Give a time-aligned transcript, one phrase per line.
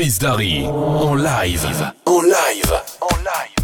[0.00, 1.92] Chris Darry en live.
[2.04, 2.82] En live.
[3.00, 3.59] En live.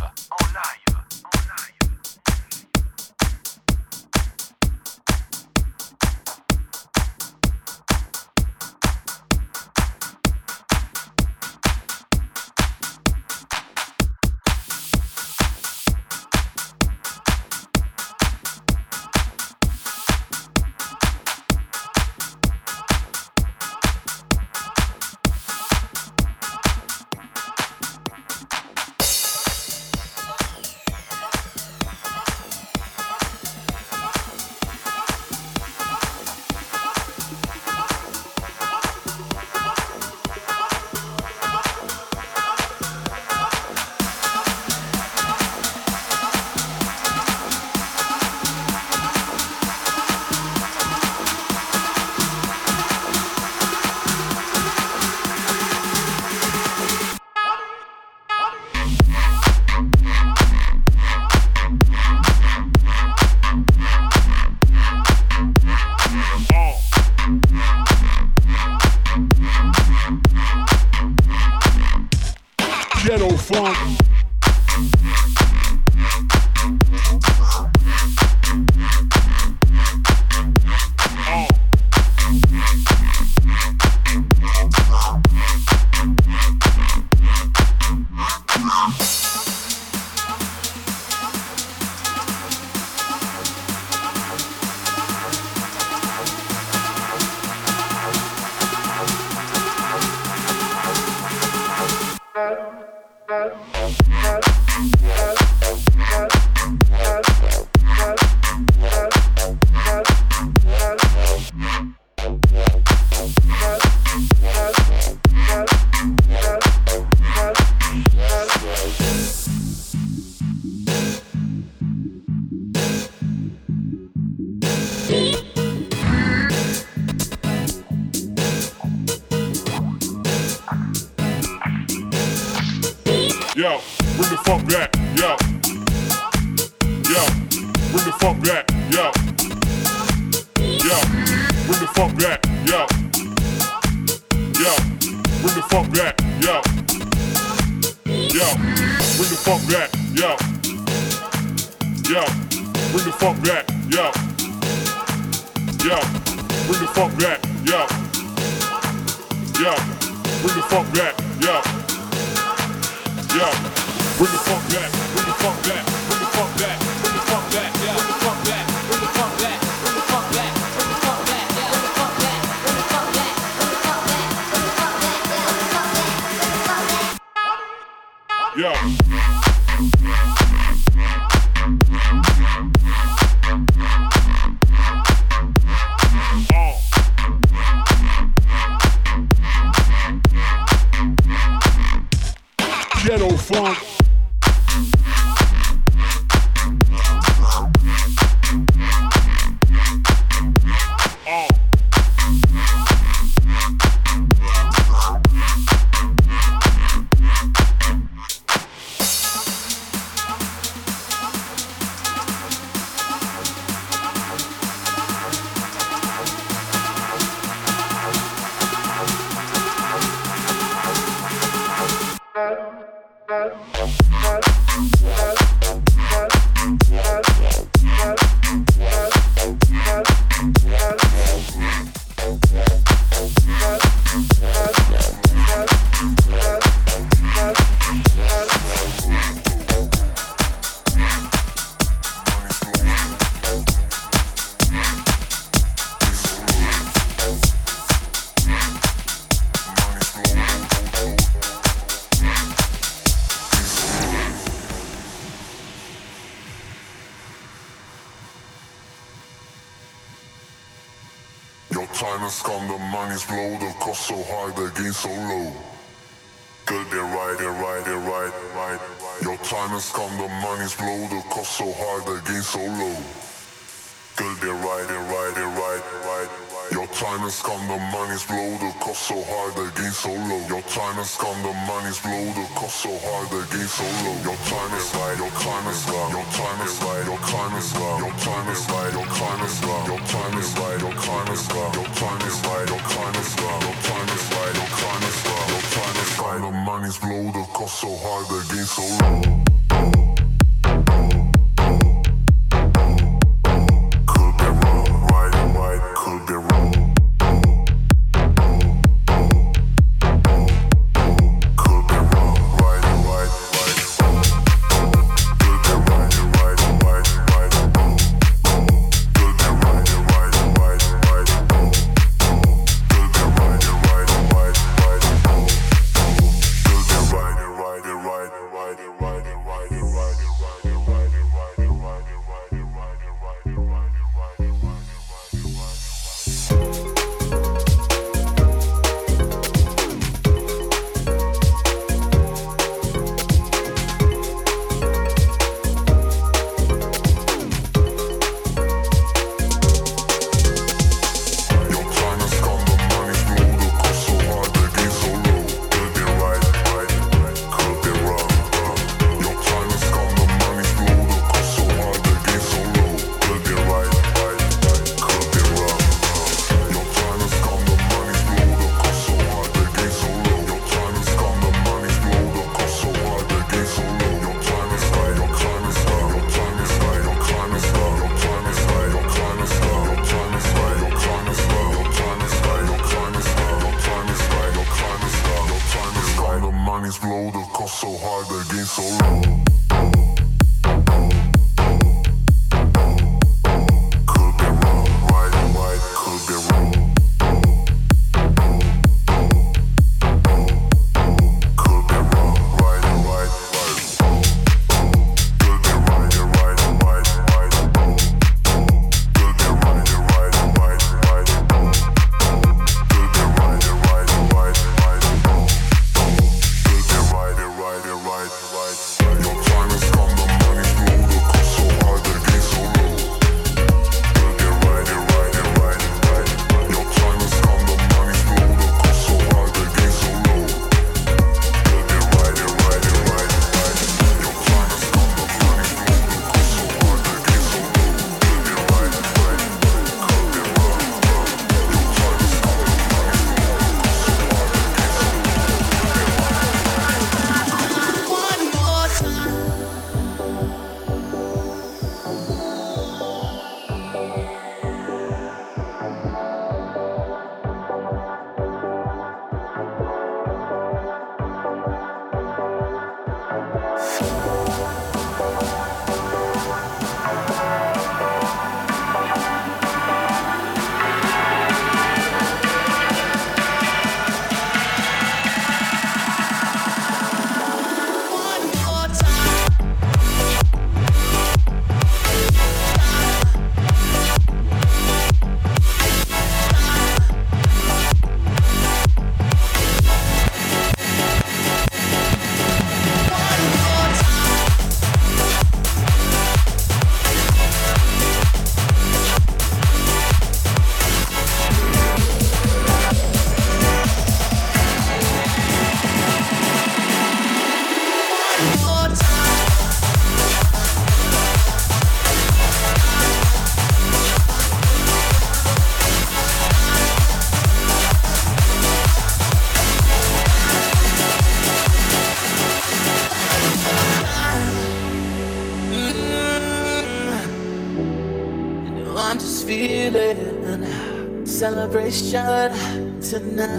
[531.76, 533.55] Celebration tonight.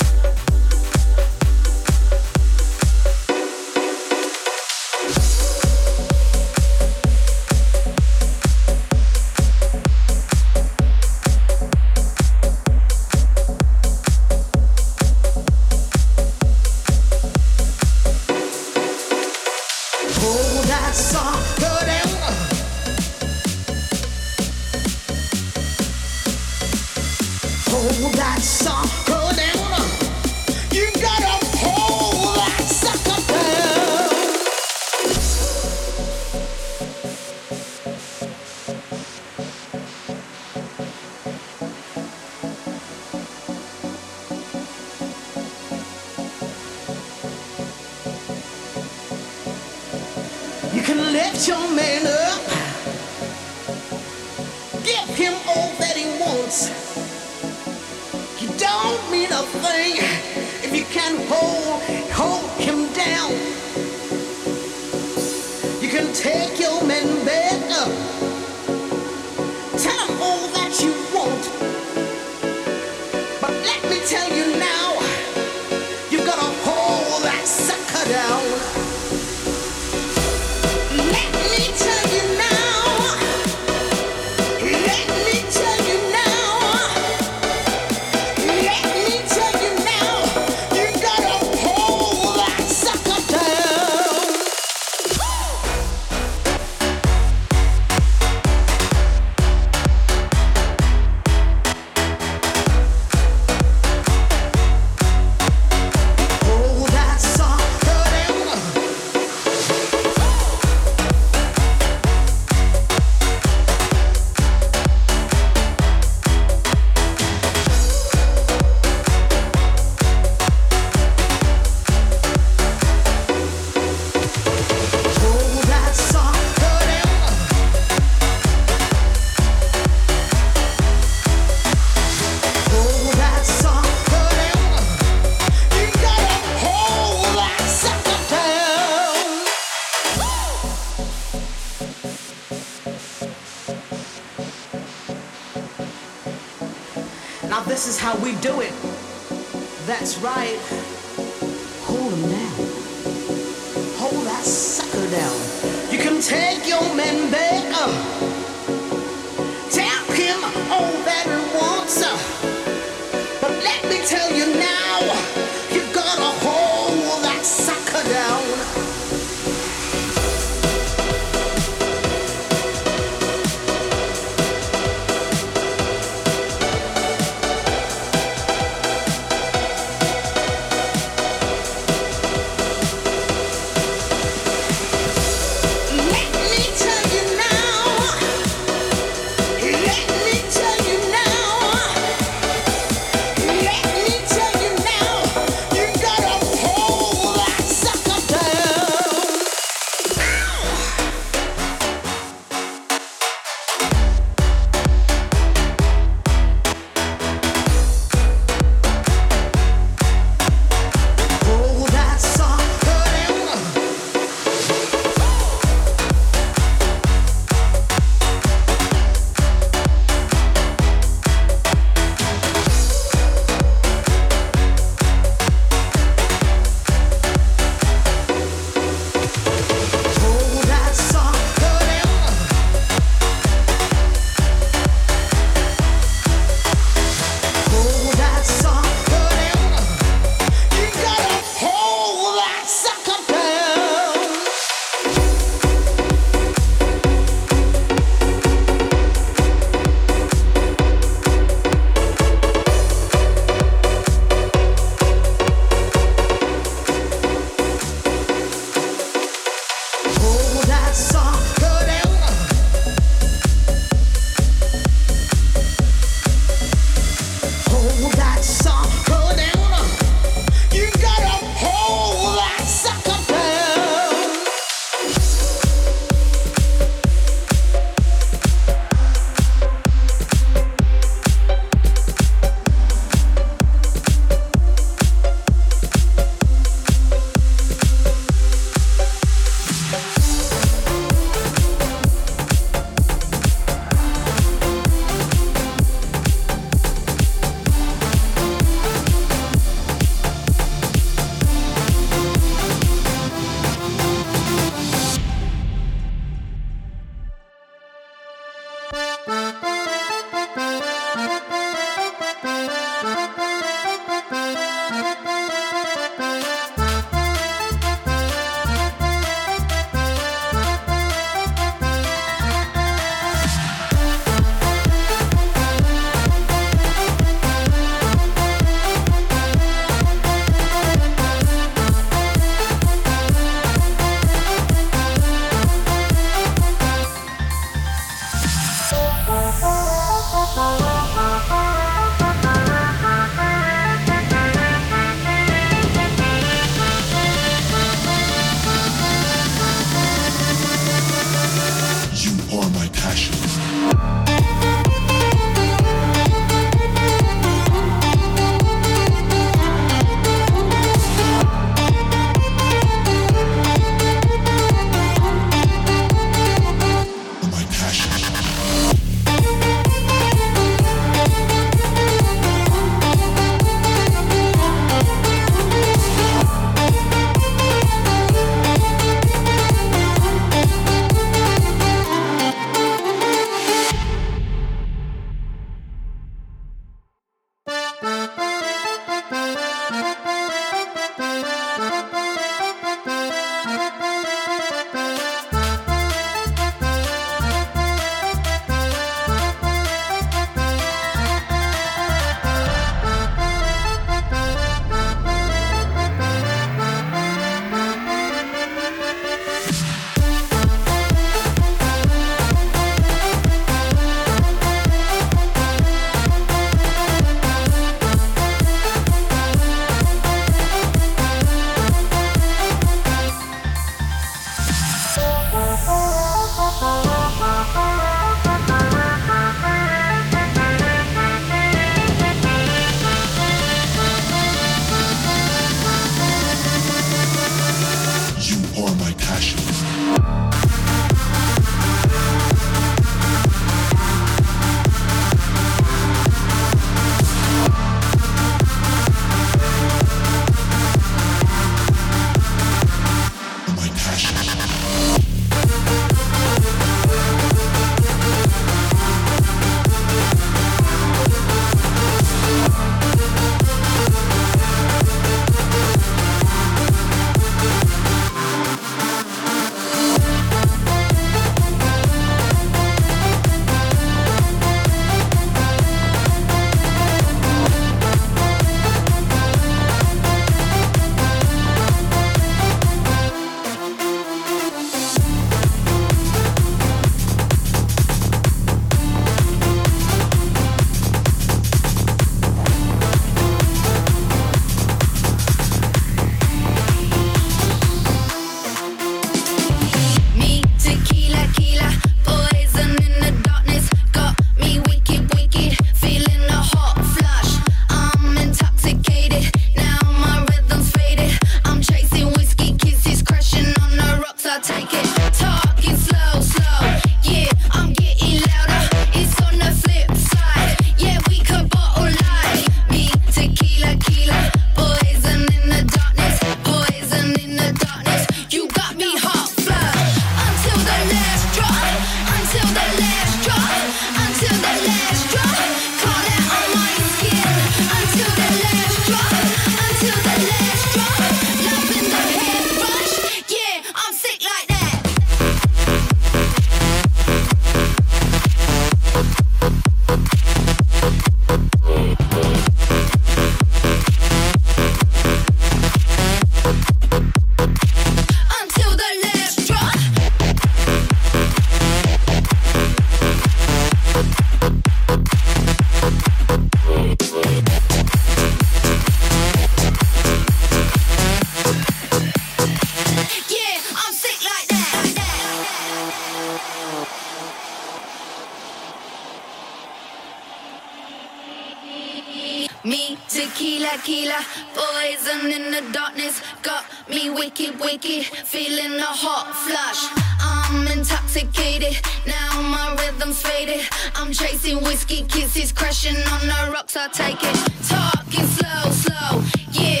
[585.11, 586.41] blazing in the darkness.
[586.61, 590.07] Got me wicked, wicked, feeling a hot flush.
[590.39, 593.81] I'm intoxicated, now my rhythm's faded.
[594.15, 597.55] I'm chasing whiskey kisses, crashing on the rocks, I take it.
[597.87, 600.00] Talking slow, slow, yeah.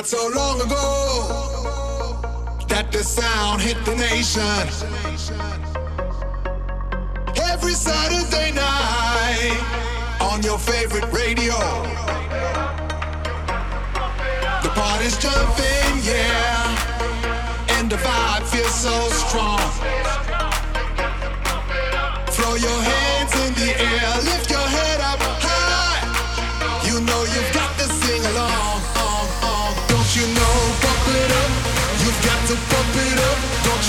[0.00, 2.16] Not so long ago
[2.68, 4.40] that the sound hit the nation.
[7.52, 9.60] Every Saturday night
[10.22, 11.58] on your favorite radio.
[14.62, 20.09] The party's jumping, yeah, and the vibe feels so strong.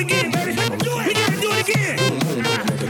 [0.00, 0.52] It again, baby.
[0.54, 1.06] Let's do it.
[1.06, 1.96] We gotta do it again.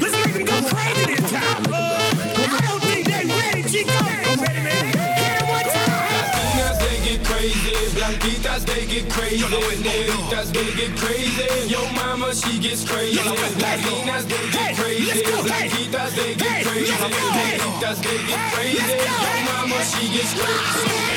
[0.00, 1.66] Let's make them go crazy this time.
[1.66, 1.98] Uh,
[2.38, 3.98] I don't think they ready, Chico.
[3.98, 4.84] Ready, man.
[4.94, 6.06] Hit one time.
[6.14, 7.74] Latinas, they get crazy.
[7.96, 9.44] Blanquitas, they get crazy.
[9.44, 11.68] Negritas, they get crazy.
[11.68, 13.18] Yo mama, she gets crazy.
[13.18, 15.22] Latinas, they get crazy.
[15.22, 16.92] Blanquitas, they get crazy.
[16.92, 18.78] Negritas, they get crazy.
[18.78, 21.10] Yo mama, she gets crazy.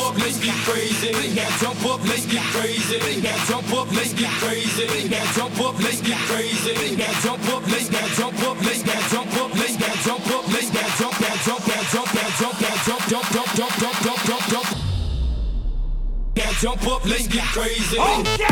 [0.00, 1.34] Up, let's get crazy.
[1.34, 3.20] Now jump up, let's get crazy.
[3.20, 5.08] Now jump up, let's get crazy.
[5.08, 6.96] Now jump up, let's get crazy.
[6.96, 10.46] Now jump up, let's now jump up, let's now jump up, let's now jump up,
[10.48, 13.96] let's now jump, now jump, now jump, now jump, now jump, jump, jump, jump, jump,
[14.02, 14.68] jump, jump, jump.
[16.36, 17.96] Now jump up, let's get crazy.
[17.98, 18.46] Oh, okay.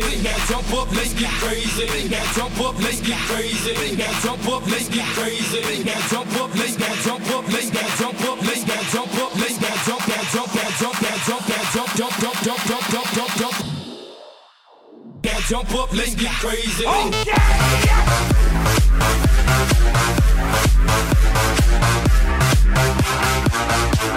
[0.00, 0.22] crazy.
[0.22, 2.08] Now jump up, let's get crazy.
[2.08, 3.96] Now jump up, let's get crazy.
[3.96, 5.84] Now jump up, let's get crazy.
[5.84, 9.34] Now jump up, let's now jump up, let's now jump up, let's now jump up,
[9.36, 12.84] let's now jump, now jump, now jump, now jump, now jump, jump, jump, jump, jump,
[12.90, 13.56] jump, jump, jump.
[15.24, 16.84] Now jump up, let's get crazy.
[16.86, 17.24] Oh oh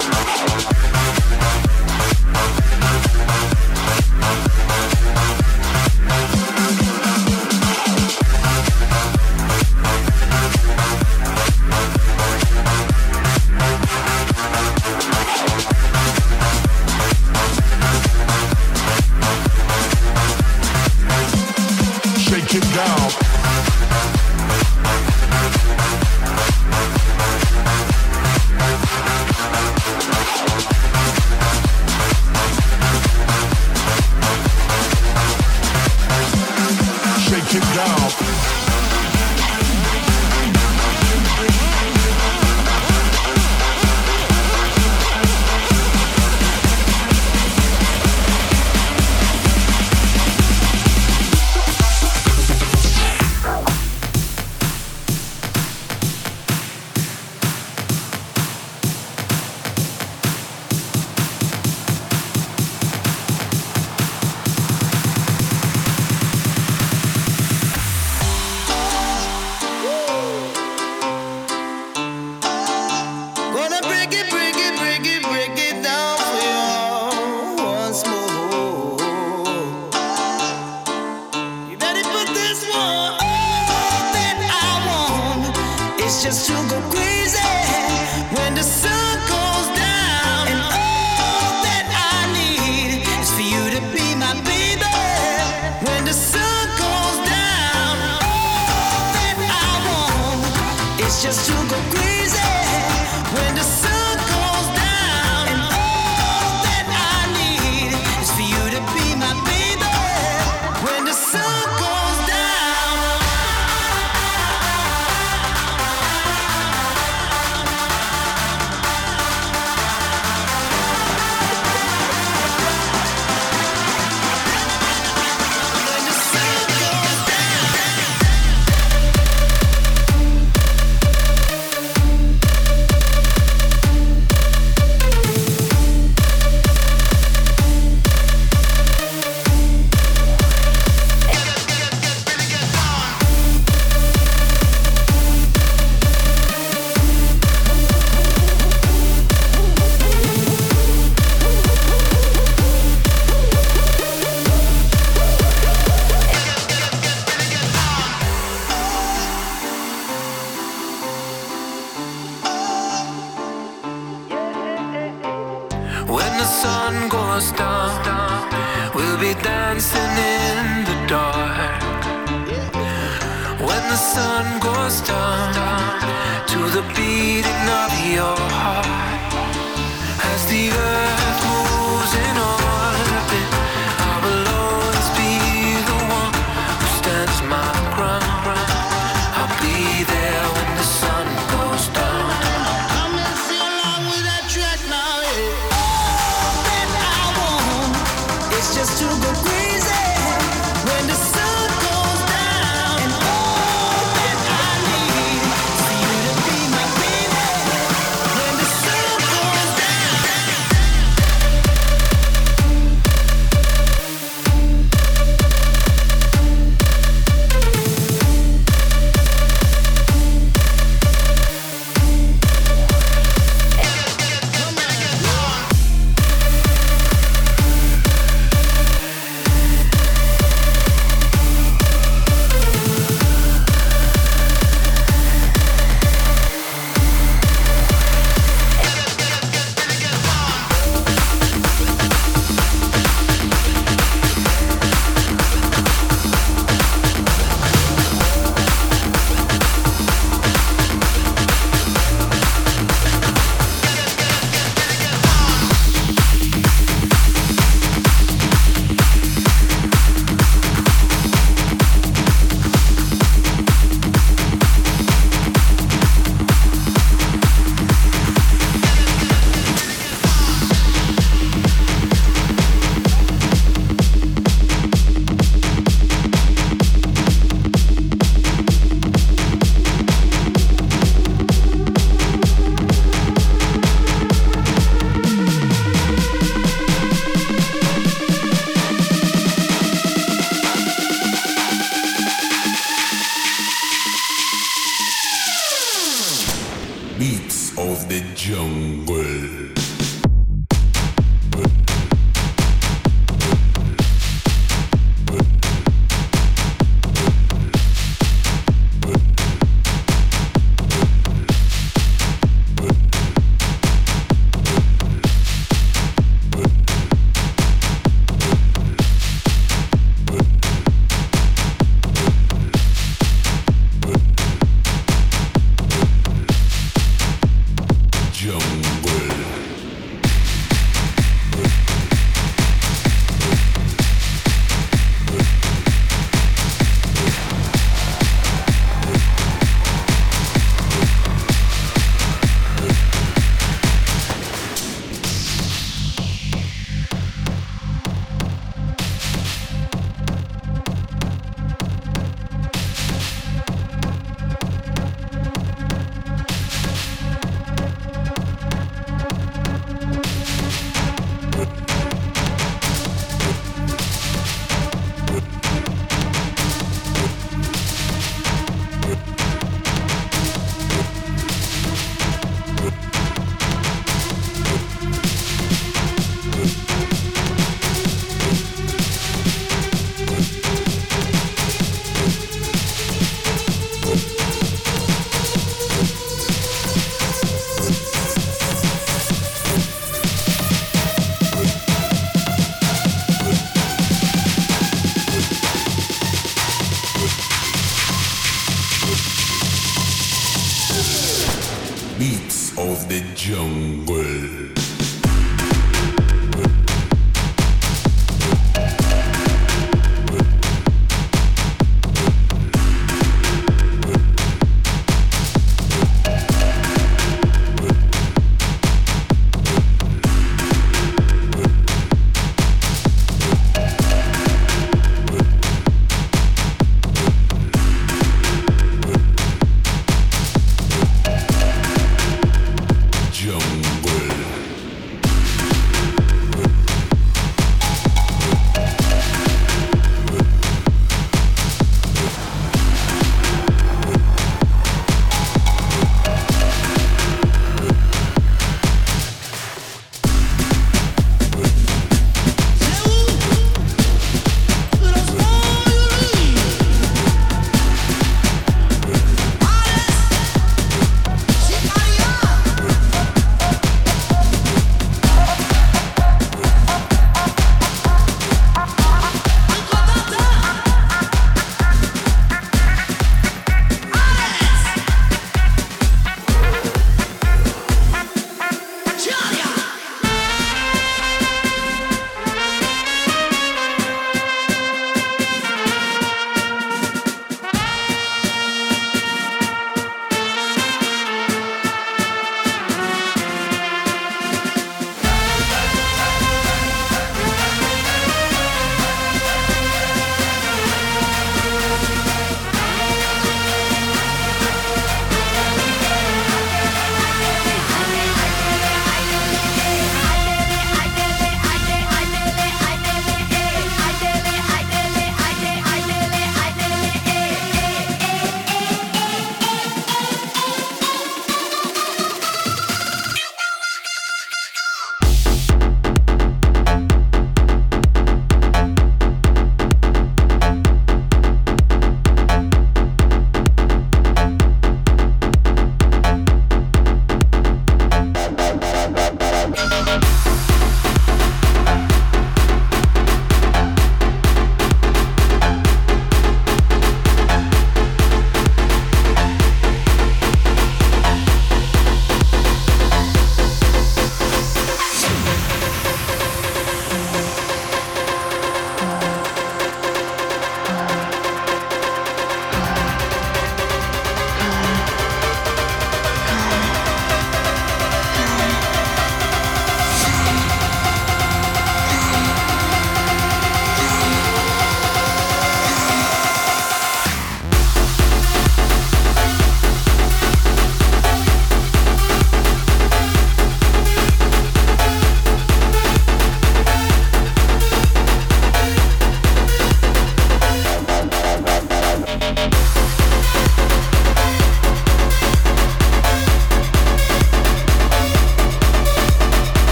[0.00, 0.15] yeah.